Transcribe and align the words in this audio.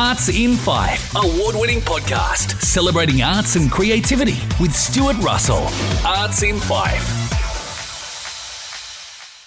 Arts 0.00 0.28
in 0.28 0.54
Fife, 0.54 1.12
award 1.16 1.56
winning 1.56 1.80
podcast 1.80 2.62
celebrating 2.62 3.20
arts 3.20 3.56
and 3.56 3.68
creativity 3.68 4.36
with 4.60 4.72
Stuart 4.72 5.16
Russell. 5.16 5.66
Arts 6.06 6.44
in 6.44 6.60
Fife. 6.60 7.02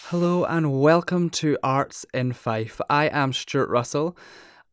Hello 0.10 0.44
and 0.44 0.82
welcome 0.82 1.29
to 1.29 1.58
Arts 1.64 2.06
in 2.14 2.34
Fife. 2.34 2.82
I 2.90 3.06
am 3.08 3.32
Stuart 3.32 3.70
Russell. 3.70 4.18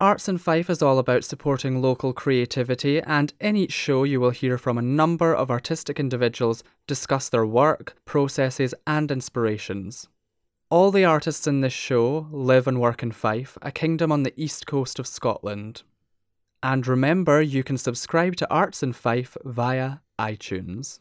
Arts 0.01 0.29
in 0.29 0.39
Fife 0.39 0.69
is 0.69 0.83
all 0.83 0.99
about 0.99 1.23
supporting 1.23 1.81
local 1.81 2.13
creativity, 2.13 3.01
and 3.01 3.33
in 3.41 3.55
each 3.55 3.71
show, 3.71 4.03
you 4.03 4.19
will 4.19 4.31
hear 4.31 4.59
from 4.59 4.79
a 4.79 4.83
number 4.83 5.33
of 5.33 5.49
artistic 5.49 6.01
individuals 6.01 6.65
discuss 6.89 7.29
their 7.29 7.47
work, 7.47 7.95
processes, 8.05 8.75
and 8.85 9.13
inspirations. 9.13 10.09
All 10.71 10.91
the 10.91 11.07
artists 11.07 11.47
in 11.47 11.63
this 11.63 11.73
show 11.73 12.27
live 12.31 12.67
and 12.67 12.79
work 12.79 13.03
in 13.03 13.11
Fife, 13.11 13.57
a 13.63 13.73
kingdom 13.73 14.13
on 14.13 14.23
the 14.23 14.35
east 14.37 14.67
coast 14.67 14.99
of 14.99 15.07
Scotland. 15.07 15.83
And 16.63 16.87
remember, 16.87 17.41
you 17.41 17.65
can 17.65 17.79
subscribe 17.79 18.37
to 18.37 18.51
Arts 18.51 18.83
in 18.83 18.93
Fife 18.93 19.35
via 19.47 20.01
iTunes. 20.19 20.99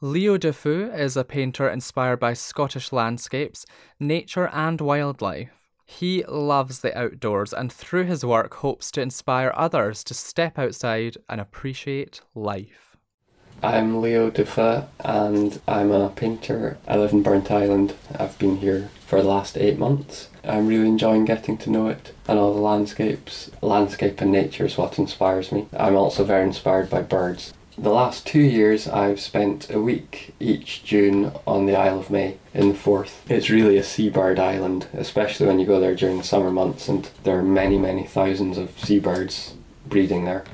Leo 0.00 0.38
Du 0.38 0.52
Feu 0.52 0.92
is 0.92 1.16
a 1.16 1.24
painter 1.24 1.68
inspired 1.68 2.20
by 2.20 2.34
Scottish 2.34 2.92
landscapes, 2.92 3.66
nature, 3.98 4.48
and 4.52 4.80
wildlife. 4.80 5.70
He 5.84 6.22
loves 6.28 6.78
the 6.78 6.96
outdoors 6.96 7.52
and 7.52 7.72
through 7.72 8.04
his 8.04 8.24
work 8.24 8.54
hopes 8.54 8.92
to 8.92 9.00
inspire 9.00 9.52
others 9.56 10.04
to 10.04 10.14
step 10.14 10.56
outside 10.56 11.16
and 11.28 11.40
appreciate 11.40 12.20
life. 12.32 12.96
I'm 13.60 14.00
Leo 14.00 14.30
Du 14.30 14.44
Feu 14.44 14.84
and 15.00 15.60
I'm 15.66 15.90
a 15.90 16.10
painter. 16.10 16.78
I 16.86 16.96
live 16.96 17.12
in 17.12 17.24
Burntisland. 17.24 17.94
I've 18.16 18.38
been 18.38 18.58
here 18.58 18.88
for 19.04 19.20
the 19.20 19.28
last 19.28 19.58
eight 19.58 19.76
months. 19.76 20.28
I'm 20.44 20.68
really 20.68 20.86
enjoying 20.86 21.24
getting 21.24 21.58
to 21.58 21.70
know 21.70 21.88
it 21.88 22.14
and 22.28 22.38
all 22.38 22.54
the 22.54 22.60
landscapes. 22.60 23.50
Landscape 23.60 24.20
and 24.20 24.30
nature 24.30 24.66
is 24.66 24.78
what 24.78 24.96
inspires 24.96 25.50
me. 25.50 25.66
I'm 25.76 25.96
also 25.96 26.22
very 26.22 26.44
inspired 26.44 26.88
by 26.88 27.02
birds. 27.02 27.52
The 27.76 27.90
last 27.90 28.24
two 28.24 28.42
years 28.42 28.86
I've 28.86 29.18
spent 29.18 29.68
a 29.70 29.80
week 29.80 30.34
each 30.38 30.84
June 30.84 31.32
on 31.44 31.66
the 31.66 31.74
Isle 31.74 31.98
of 31.98 32.10
May 32.10 32.36
in 32.54 32.68
the 32.68 32.74
Forth. 32.76 33.28
It's 33.28 33.50
really 33.50 33.76
a 33.76 33.82
seabird 33.82 34.38
island, 34.38 34.86
especially 34.92 35.48
when 35.48 35.58
you 35.58 35.66
go 35.66 35.80
there 35.80 35.96
during 35.96 36.18
the 36.18 36.24
summer 36.24 36.52
months 36.52 36.88
and 36.88 37.10
there 37.24 37.40
are 37.40 37.42
many, 37.42 37.76
many 37.76 38.04
thousands 38.06 38.56
of 38.56 38.78
seabirds 38.78 39.54
breeding 39.88 40.26
there 40.26 40.44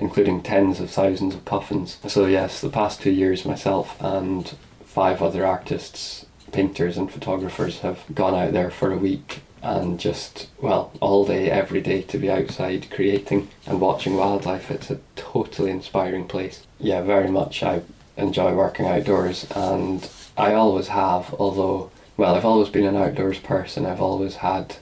including 0.00 0.42
tens 0.42 0.80
of 0.80 0.90
thousands 0.90 1.34
of 1.34 1.44
puffins. 1.44 1.98
So, 2.06 2.26
yes, 2.26 2.60
the 2.60 2.68
past 2.68 3.00
two 3.02 3.10
years, 3.10 3.44
myself 3.44 4.00
and 4.00 4.54
five 4.84 5.20
other 5.22 5.46
artists, 5.46 6.26
painters, 6.52 6.96
and 6.96 7.10
photographers 7.10 7.80
have 7.80 8.02
gone 8.14 8.34
out 8.34 8.52
there 8.52 8.70
for 8.70 8.92
a 8.92 8.98
week 8.98 9.40
and 9.62 9.98
just, 9.98 10.48
well, 10.60 10.92
all 11.00 11.26
day, 11.26 11.50
every 11.50 11.80
day 11.80 12.02
to 12.02 12.18
be 12.18 12.30
outside 12.30 12.90
creating 12.90 13.48
and 13.66 13.80
watching 13.80 14.16
wildlife. 14.16 14.70
It's 14.70 14.90
a 14.90 15.00
totally 15.16 15.70
inspiring 15.70 16.26
place. 16.28 16.66
Yeah, 16.78 17.02
very 17.02 17.30
much. 17.30 17.62
I 17.62 17.82
enjoy 18.16 18.54
working 18.54 18.86
outdoors 18.86 19.46
and 19.54 20.08
I 20.36 20.54
always 20.54 20.88
have, 20.88 21.34
although, 21.34 21.90
well, 22.16 22.34
I've 22.34 22.44
always 22.44 22.68
been 22.68 22.86
an 22.86 22.96
outdoors 22.96 23.40
person. 23.40 23.84
I've 23.84 24.00
always 24.00 24.36
had 24.36 24.76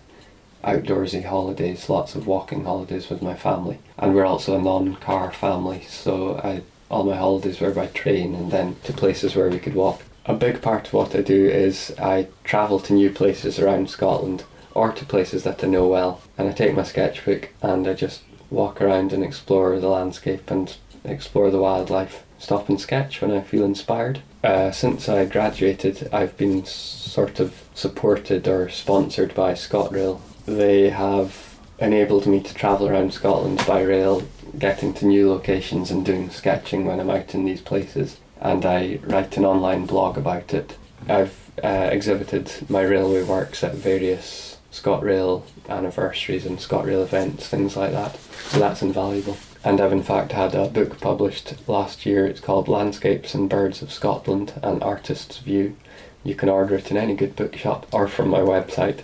outdoorsy 0.67 1.25
holidays, 1.25 1.89
lots 1.89 2.15
of 2.15 2.27
walking 2.27 2.65
holidays 2.65 3.09
with 3.09 3.23
my 3.23 3.35
family. 3.35 3.79
And 3.97 4.15
we're 4.15 4.27
also 4.27 4.59
a 4.59 4.63
non-car 4.63 5.33
family, 5.33 5.83
so 5.89 6.39
I, 6.43 6.63
all 6.91 7.05
my 7.05 7.17
holidays 7.17 7.61
were 7.61 7.71
by 7.71 7.87
train 7.87 8.35
and 8.35 8.51
then 8.51 8.77
to 8.85 8.93
places 8.93 9.35
where 9.35 9.49
we 9.49 9.61
could 9.61 9.75
walk. 9.75 10.03
A 10.27 10.35
big 10.35 10.61
part 10.61 10.89
of 10.89 10.93
what 10.93 11.15
I 11.15 11.23
do 11.23 11.47
is 11.49 11.95
I 11.99 12.27
travel 12.43 12.81
to 12.81 12.93
new 12.93 13.11
places 13.11 13.61
around 13.61 13.91
Scotland 13.91 14.45
or 14.75 14.93
to 14.93 15.05
places 15.05 15.45
that 15.45 15.63
I 15.63 15.69
know 15.69 15.87
well 15.87 16.21
and 16.37 16.49
I 16.49 16.53
take 16.53 16.75
my 16.75 16.83
sketchbook 16.83 17.51
and 17.63 17.87
I 17.87 17.95
just 17.95 18.23
walk 18.51 18.83
around 18.83 19.13
and 19.13 19.23
explore 19.23 19.79
the 19.79 19.89
landscape 19.89 20.51
and 20.51 20.77
explore 21.05 21.51
the 21.51 21.61
wildlife. 21.61 22.25
Stop 22.39 22.69
and 22.69 22.81
sketch 22.81 23.23
when 23.23 23.31
I 23.31 23.41
feel 23.41 23.65
inspired. 23.65 24.21
Uh, 24.43 24.71
since 24.71 25.09
I 25.09 25.25
graduated, 25.25 26.09
I've 26.13 26.37
been 26.37 26.65
sort 26.67 27.41
of 27.41 27.63
supported 27.75 28.47
or 28.47 28.69
sponsored 28.69 29.35
by 29.35 29.53
ScotRail 29.53 30.21
they 30.47 30.91
have 30.91 31.59
enabled 31.79 32.27
me 32.27 32.41
to 32.41 32.55
travel 32.55 32.89
around 32.89 33.13
Scotland 33.13 33.63
by 33.67 33.83
rail, 33.83 34.23
getting 34.59 34.95
to 34.95 35.07
new 35.07 35.31
locations 35.31 35.91
and 35.91 36.05
doing 36.05 36.31
sketching 36.31 36.85
when 36.85 37.01
I'm 37.01 37.11
out 37.11 37.35
in 37.35 37.45
these 37.45 37.61
places. 37.61 38.19
And 38.41 38.65
I 38.65 39.01
write 39.03 39.37
an 39.37 39.45
online 39.45 39.87
blog 39.87 40.17
about 40.17 40.55
it. 40.55 40.77
I've 41.09 41.51
uh, 41.63 41.89
exhibited 41.91 42.53
my 42.69 42.83
railway 42.83 43.23
works 43.23 43.63
at 43.65 43.75
various 43.75 44.59
ScotRail 44.73 45.43
anniversaries 45.69 46.47
and 46.47 46.59
ScotRail 46.59 47.03
events, 47.03 47.49
things 47.49 47.77
like 47.77 47.93
that. 47.93 48.17
So 48.49 48.59
that's 48.59 48.83
invaluable. 48.83 49.37
And 49.65 49.81
I've 49.81 49.93
in 49.93 50.03
fact 50.03 50.33
had 50.33 50.55
a 50.55 50.69
book 50.69 51.01
published 51.01 51.55
last 51.69 52.07
year. 52.07 52.27
It's 52.27 52.41
called 52.41 52.69
Landscapes 52.69 53.35
and 53.35 53.49
Birds 53.49 53.83
of 53.83 53.93
Scotland 53.93 54.53
An 54.63 54.83
Artist's 54.83 55.39
View. 55.39 55.77
You 56.23 56.35
can 56.35 56.49
order 56.49 56.77
it 56.77 56.91
in 56.91 56.97
any 56.97 57.15
good 57.15 57.37
bookshop 57.37 57.87
or 57.93 58.07
from 58.07 58.29
my 58.29 58.41
website. 58.41 59.01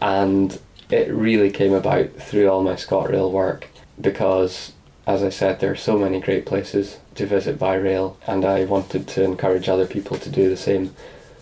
And 0.00 0.58
it 0.92 1.12
really 1.12 1.50
came 1.50 1.72
about 1.72 2.12
through 2.16 2.48
all 2.48 2.62
my 2.62 2.74
ScotRail 2.74 3.30
work 3.30 3.68
because, 3.98 4.72
as 5.06 5.22
I 5.22 5.30
said, 5.30 5.58
there 5.58 5.72
are 5.72 5.76
so 5.76 5.98
many 5.98 6.20
great 6.20 6.44
places 6.44 6.98
to 7.14 7.24
visit 7.26 7.58
by 7.58 7.74
rail, 7.74 8.18
and 8.26 8.44
I 8.44 8.64
wanted 8.64 9.08
to 9.08 9.24
encourage 9.24 9.68
other 9.68 9.86
people 9.86 10.18
to 10.18 10.28
do 10.28 10.50
the 10.50 10.56
same. 10.56 10.94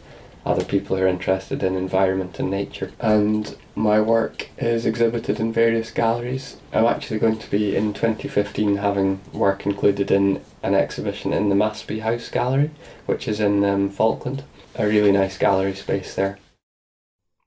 other 0.49 0.65
people 0.65 0.97
who 0.97 1.03
are 1.03 1.07
interested 1.07 1.63
in 1.63 1.77
environment 1.77 2.39
and 2.39 2.51
nature. 2.51 2.91
And 2.99 3.55
my 3.75 4.01
work 4.01 4.49
is 4.57 4.87
exhibited 4.87 5.39
in 5.39 5.53
various 5.53 5.91
galleries. 5.91 6.57
I'm 6.73 6.87
actually 6.87 7.19
going 7.19 7.39
to 7.39 7.51
be 7.51 7.77
in 7.77 7.93
2015 7.93 8.77
having 8.77 9.21
work 9.33 9.67
included 9.67 10.11
in 10.11 10.43
an 10.63 10.75
exhibition 10.75 11.33
in 11.33 11.51
the 11.51 11.55
Maspie 11.55 12.01
House 12.01 12.31
Gallery, 12.31 12.71
which 13.07 13.29
is 13.29 13.41
in 13.41 13.63
um, 13.63 13.91
Falkland. 13.91 14.43
A 14.75 14.87
really 14.87 15.13
nice 15.13 15.37
gallery 15.37 15.75
space 15.75 16.15
there. 16.15 16.39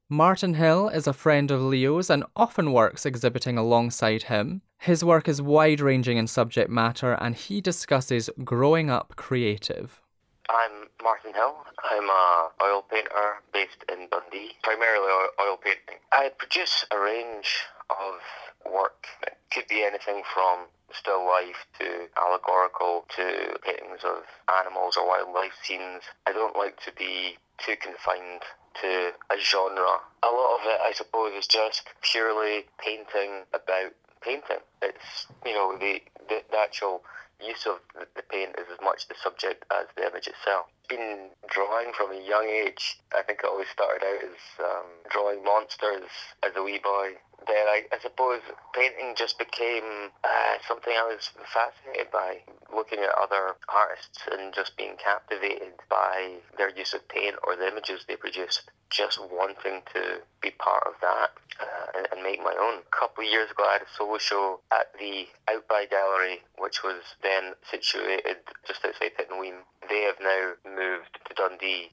Martin 0.08 0.56
Hill 0.56 0.90
is 0.90 1.08
a 1.08 1.14
friend 1.14 1.50
of 1.52 1.62
Leo's 1.62 2.10
and 2.10 2.26
often 2.36 2.74
works 2.74 3.06
exhibiting 3.06 3.58
alongside 3.58 4.24
him. 4.24 4.62
His 4.78 5.06
work 5.06 5.30
is 5.30 5.42
wide 5.42 5.80
ranging 5.80 6.18
in 6.18 6.28
subject 6.28 6.70
matter 6.70 7.14
and 7.14 7.34
he 7.34 7.62
discusses 7.62 8.30
growing 8.44 8.90
up 8.90 9.16
creative. 9.16 10.02
I'm 10.50 10.90
Martin 11.02 11.34
Hill. 11.34 11.56
I'm 11.84 12.10
a 12.10 12.50
oil 12.64 12.84
painter 12.90 13.42
based 13.54 13.84
in 13.92 14.08
Dundee, 14.10 14.58
primarily 14.64 15.12
oil 15.40 15.58
painting. 15.58 16.02
I 16.12 16.30
produce 16.38 16.86
a 16.92 17.00
range 17.00 17.66
of 17.90 18.72
work. 18.72 19.06
It 19.24 19.38
could 19.52 19.68
be 19.68 19.84
anything 19.84 20.24
from 20.34 20.68
still 20.94 21.26
life 21.26 21.66
to 21.80 22.08
allegorical 22.18 23.06
to 23.16 23.58
paintings 23.64 24.04
of 24.04 24.24
animals 24.60 24.98
or 24.98 25.08
wildlife 25.08 25.54
scenes. 25.64 26.04
I 26.28 26.34
don't 26.34 26.56
like 26.56 26.80
to 26.86 26.92
be 26.94 27.38
too 27.58 27.76
confined 27.80 28.42
to 28.82 29.12
a 29.32 29.38
genre. 29.40 30.00
A 30.24 30.28
lot 30.28 30.60
of 30.60 30.66
it, 30.66 30.80
I 30.82 30.92
suppose, 30.94 31.34
is 31.34 31.48
just 31.48 31.84
purely 32.02 32.66
painting 32.78 33.44
about 33.54 33.94
painting. 34.22 34.64
It's, 34.82 35.28
you 35.46 35.54
know, 35.54 35.78
the, 35.78 36.02
the, 36.28 36.44
the 36.50 36.58
actual 36.58 37.04
use 37.46 37.66
of 37.66 37.80
the 37.96 38.24
paint 38.24 38.56
is 38.58 38.68
as 38.72 38.80
much 38.84 39.08
the 39.08 39.16
subject 39.22 39.66
as 39.72 39.88
the 39.96 40.08
image 40.08 40.28
itself. 40.28 40.68
Been 40.92 41.30
drawing 41.48 41.94
from 41.96 42.12
a 42.12 42.20
young 42.20 42.52
age. 42.52 43.00
I 43.16 43.24
think 43.24 43.40
it 43.40 43.50
always 43.50 43.70
started 43.72 44.04
out 44.04 44.24
as 44.28 44.44
um, 44.60 44.88
drawing 45.10 45.42
monsters 45.42 46.12
as 46.44 46.52
a 46.58 46.64
wee 46.64 46.82
boy. 46.84 47.16
Then 47.48 47.66
I, 47.68 47.84
I 47.94 48.00
suppose 48.00 48.42
painting 48.74 49.16
just 49.16 49.40
became 49.40 50.12
uh, 50.24 50.56
something 50.68 50.92
I 50.92 51.08
was 51.08 51.32
fascinated 51.48 52.12
by, 52.12 52.44
looking 52.76 53.00
at 53.00 53.10
other 53.16 53.56
artists 53.70 54.20
and 54.32 54.54
just 54.54 54.76
being 54.76 54.96
captivated 55.02 55.74
by 55.90 56.44
their 56.58 56.70
use 56.70 56.94
of 56.94 57.08
paint 57.08 57.36
or 57.48 57.56
the 57.56 57.68
images 57.68 58.04
they 58.08 58.16
produced. 58.16 58.70
Just 58.90 59.18
wanting 59.32 59.82
to 59.94 60.20
be 60.42 60.52
part 60.52 60.84
of 60.86 60.94
that 61.02 61.32
uh, 61.62 61.98
and, 61.98 62.08
and, 62.12 62.24
make 62.24 62.44
my 62.44 62.54
own. 62.60 62.84
A 62.84 62.96
couple 62.96 63.24
of 63.24 63.32
years 63.32 63.50
ago, 63.50 63.64
I 63.64 63.80
had 63.80 63.84
a 63.84 63.96
solo 63.98 64.18
show 64.18 64.60
at 64.72 64.92
the 65.00 65.28
Outby 65.48 65.90
Gallery, 65.90 66.44
which 66.58 66.84
was 66.84 67.02
then 67.24 67.54
situated 67.72 68.44
just 68.68 68.84
outside 68.84 69.16
Pittenweem. 69.18 69.64
They 69.88 70.02
have 70.04 70.20
now 70.20 70.54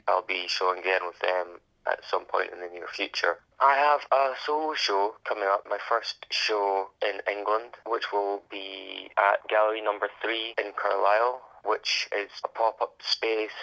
I'll 0.07 0.23
be 0.27 0.47
showing 0.49 0.81
again 0.81 1.03
with 1.07 1.19
them 1.21 1.61
at 1.87 2.05
some 2.05 2.25
point 2.25 2.51
in 2.53 2.61
the 2.61 2.69
near 2.69 2.87
future. 2.87 3.39
I 3.61 3.75
have 3.77 4.03
a 4.13 4.35
solo 4.45 4.75
show 4.75 5.15
coming 5.25 5.49
up, 5.49 5.65
my 5.69 5.79
first 5.89 6.27
show 6.31 6.91
in 7.03 7.21
England, 7.31 7.75
which 7.87 8.13
will 8.13 8.43
be 8.51 9.11
at 9.17 9.47
Gallery 9.49 9.81
Number 9.81 10.09
3 10.23 10.55
in 10.59 10.73
Carlisle, 10.77 11.43
which 11.65 12.09
is 12.13 12.31
a 12.45 12.49
pop 12.49 12.81
up 12.81 13.01
space. 13.01 13.59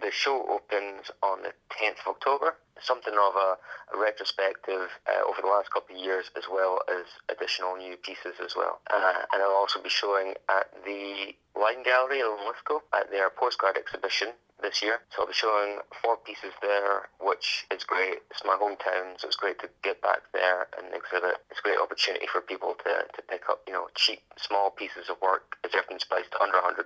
The 0.00 0.10
show 0.10 0.46
opens 0.48 1.10
on 1.22 1.42
the 1.42 1.52
10th 1.70 2.00
of 2.06 2.16
October. 2.16 2.56
Something 2.80 3.14
of 3.14 3.34
a, 3.34 3.56
a 3.94 4.00
retrospective 4.00 4.88
uh, 5.06 5.28
over 5.28 5.42
the 5.42 5.48
last 5.48 5.70
couple 5.72 5.96
of 5.96 6.02
years, 6.02 6.30
as 6.36 6.44
well 6.50 6.80
as 6.88 7.06
additional 7.28 7.76
new 7.76 7.96
pieces 7.96 8.36
as 8.44 8.54
well. 8.56 8.80
Uh, 8.92 9.24
and 9.32 9.42
I'll 9.42 9.58
also 9.58 9.82
be 9.82 9.88
showing 9.88 10.34
at 10.48 10.70
the 10.84 11.34
Line 11.58 11.82
Gallery 11.82 12.20
in 12.20 12.36
Lithgow 12.46 12.80
at 12.94 13.10
their 13.10 13.30
postcard 13.30 13.76
exhibition 13.76 14.28
this 14.62 14.82
year. 14.82 15.00
So 15.10 15.22
I'll 15.22 15.28
be 15.28 15.34
showing 15.34 15.78
four 16.02 16.16
pieces 16.18 16.52
there, 16.60 17.08
which 17.20 17.66
is 17.70 17.84
great. 17.84 18.22
It's 18.30 18.44
my 18.44 18.56
hometown, 18.60 19.18
so 19.18 19.26
it's 19.26 19.36
great 19.36 19.58
to 19.60 19.70
get 19.82 20.02
back 20.02 20.22
there 20.32 20.66
and 20.76 20.94
exhibit. 20.94 21.38
It's 21.50 21.60
a 21.60 21.62
great 21.62 21.78
opportunity 21.78 22.26
for 22.30 22.40
people 22.40 22.74
to, 22.84 23.06
to 23.06 23.22
pick 23.28 23.48
up, 23.48 23.62
you 23.66 23.72
know, 23.72 23.88
cheap, 23.94 24.22
small 24.36 24.70
pieces 24.70 25.08
of 25.08 25.20
work. 25.22 25.56
It's 25.64 25.74
everything's 25.74 26.04
priced 26.04 26.34
under 26.40 26.58
£100, 26.58 26.84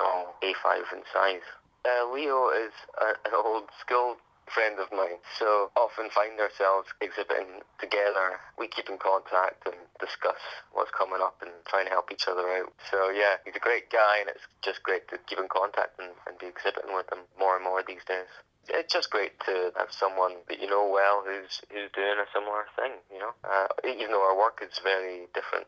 all 0.00 0.36
A5 0.42 0.92
in 0.92 1.02
size. 1.12 1.46
Uh, 1.84 2.08
Leo 2.12 2.48
is 2.48 2.72
a, 3.00 3.28
an 3.28 3.34
old 3.34 3.68
school 3.80 4.16
friend 4.50 4.78
of 4.78 4.90
mine, 4.92 5.20
so 5.38 5.70
often 5.76 6.10
find 6.10 6.38
ourselves 6.40 6.88
exhibiting 7.00 7.64
together. 7.80 8.40
We 8.58 8.68
keep 8.68 8.88
in 8.88 8.98
contact 8.98 9.66
and 9.66 9.76
discuss 10.00 10.40
what's 10.72 10.90
coming 10.92 11.20
up 11.22 11.40
and 11.42 11.50
try 11.66 11.80
and 11.80 11.88
help 11.88 12.12
each 12.12 12.28
other 12.28 12.46
out. 12.60 12.72
So 12.90 13.10
yeah, 13.10 13.40
he's 13.44 13.56
a 13.56 13.62
great 13.62 13.90
guy 13.90 14.20
and 14.20 14.28
it's 14.28 14.44
just 14.62 14.82
great 14.82 15.08
to 15.08 15.18
keep 15.26 15.38
in 15.38 15.48
contact 15.48 15.98
and, 15.98 16.12
and 16.26 16.38
be 16.38 16.46
exhibiting 16.46 16.94
with 16.94 17.10
him 17.10 17.24
more 17.38 17.56
and 17.56 17.64
more 17.64 17.82
these 17.86 18.04
days. 18.06 18.28
It's 18.68 18.92
just 18.92 19.10
great 19.10 19.38
to 19.44 19.72
have 19.76 19.92
someone 19.92 20.40
that 20.48 20.60
you 20.60 20.68
know 20.68 20.88
well 20.88 21.22
who's 21.24 21.60
who's 21.68 21.92
doing 21.92 22.16
a 22.16 22.28
similar 22.32 22.64
thing, 22.76 22.96
you 23.12 23.20
know. 23.20 23.36
Uh, 23.44 23.68
even 23.84 24.12
though 24.12 24.24
our 24.24 24.36
work 24.36 24.64
is 24.64 24.80
very 24.80 25.28
different. 25.34 25.66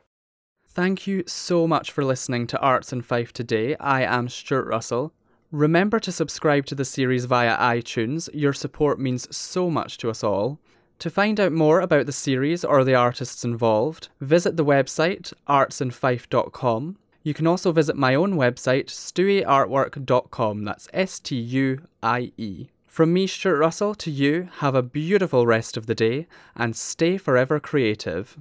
Thank 0.69 1.07
you 1.07 1.25
so 1.27 1.67
much 1.67 1.91
for 1.91 2.05
listening 2.05 2.47
to 2.49 2.59
Arts 2.61 2.93
in 2.93 3.03
Fife 3.03 3.33
today. 3.33 3.77
I 3.81 4.03
am 4.03 4.29
Stuart 4.29 4.67
Russell. 4.67 5.13
Remember 5.57 5.99
to 6.01 6.13
subscribe 6.13 6.67
to 6.67 6.75
the 6.75 6.85
series 6.85 7.25
via 7.25 7.57
iTunes. 7.57 8.29
Your 8.35 8.53
support 8.53 9.01
means 9.01 9.35
so 9.35 9.71
much 9.71 9.97
to 9.97 10.11
us 10.11 10.23
all. 10.23 10.59
To 10.99 11.09
find 11.09 11.41
out 11.41 11.51
more 11.51 11.81
about 11.81 12.05
the 12.05 12.13
series 12.13 12.63
or 12.63 12.85
the 12.85 12.95
artists 12.95 13.43
involved, 13.43 14.11
visit 14.21 14.59
the 14.59 14.67
website 14.67 15.33
artsinfife.com. 15.49 16.99
You 17.23 17.33
can 17.33 17.47
also 17.47 17.73
visit 17.73 17.97
my 17.97 18.15
own 18.15 18.35
website, 18.35 18.89
stuieartwork.com. 18.89 20.65
That's 20.65 20.89
S 20.93 21.21
T 21.21 21.37
U 21.37 21.81
I 22.03 22.33
E. 22.37 22.67
From 22.87 23.15
me, 23.15 23.27
Stuart 23.27 23.57
Russell, 23.57 23.95
to 23.95 24.11
you, 24.11 24.51
have 24.59 24.75
a 24.75 24.83
beautiful 24.83 25.47
rest 25.47 25.79
of 25.79 25.87
the 25.87 25.95
day 25.95 26.27
and 26.55 26.77
stay 26.77 27.17
forever 27.17 27.59
creative. 27.61 28.37